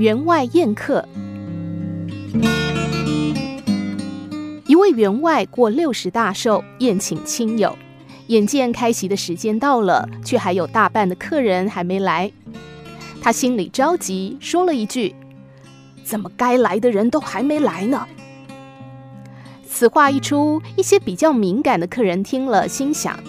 [0.00, 1.06] 员外宴客。
[4.66, 7.76] 一位员外过六十大寿，宴请亲友，
[8.28, 12.32] 眼见开席的时间到了，却还有大半的客人还没来，
[13.20, 15.14] 他心里着急，说了一句
[16.02, 18.06] ：“怎么该来的人都还没来呢？”
[19.68, 23.20] 此话一出，一些比较敏感的客人听了，心想：“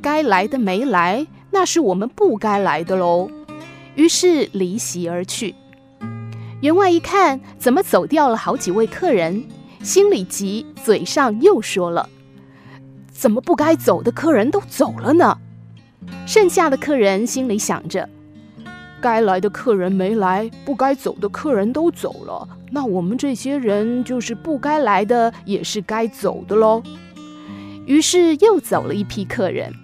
[0.00, 3.28] 该来的没来，那是我们不该来的喽。”
[3.96, 5.56] 于是离席而去。
[6.62, 9.44] 员外一看，怎么走掉了好几位客人？
[9.82, 12.08] 心里急，嘴上又说了
[13.10, 15.36] ：“怎么不该走的客人都走了呢？”
[16.24, 18.08] 剩下的客人心里想着
[19.02, 26.80] ：“该来的客人没来，不该走的客人都走了，那我们这些人就是不该来的，也是该走的喽。”
[27.86, 29.74] 于是又走了一批客人。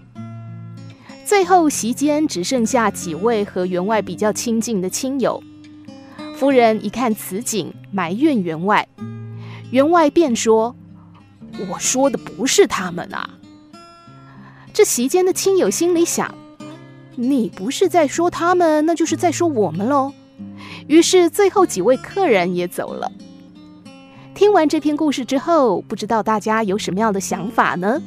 [1.24, 5.42] 最后席间只剩下几位和员外比较亲近的亲友。
[6.38, 8.86] 夫人一看此景，埋怨员外。
[9.72, 10.76] 员外便说
[11.68, 13.28] ：“我说的不是他们啊。”
[14.72, 16.32] 这席间的亲友心里想
[17.16, 20.12] ：“你不是在说他们，那就是在说我们喽。”
[20.86, 23.10] 于是最后几位客人也走了。
[24.32, 28.00] 听完这篇故事之后，不知道大家有什么样的想法呢？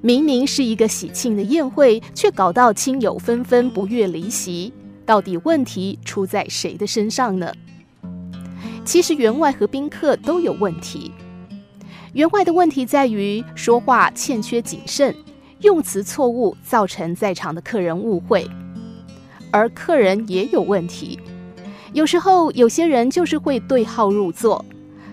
[0.00, 4.72] 明明是一个喜庆的宴会，却搞到亲友纷纷不悦离席，
[5.10, 7.52] 到底问题出在谁的身上呢？
[8.84, 11.10] 其实员外和宾客都有问题。
[12.12, 15.12] 员外的问题在于说话欠缺谨慎，
[15.62, 18.48] 用词错误，造成在场的客人误会。
[19.50, 21.18] 而客人也有问题，
[21.92, 24.64] 有时候有些人就是会对号入座，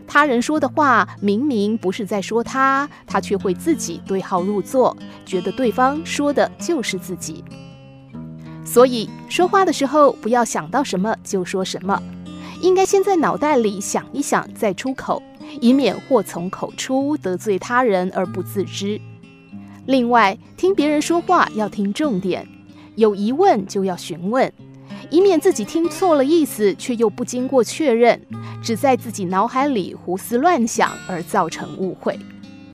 [0.06, 7.44] 他人说的话明明不是在说他，他却会自己对号入座，觉得对方说的就是自己。
[8.78, 12.00] 所以说话的时候，不要想到什么就说什么。
[12.62, 15.20] 应该先在脑袋里想一想，再出口，
[15.60, 19.02] 以免祸从口出，得罪他人而不自知。
[19.88, 22.48] 另外，听别人说话要听重点，
[22.94, 24.54] 有疑问就要询问，
[25.10, 28.22] 以免自己听错了意思，却又不经过确认，
[28.62, 32.16] 只在自己脑海里胡思乱想而造成误会。